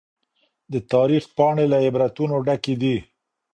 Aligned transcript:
د 0.71 0.73
تاريخ 0.91 1.23
پاڼې 1.37 1.65
له 1.71 1.77
عبرتونو 1.85 2.35
ډکې 2.45 2.75
دي. 2.81 2.95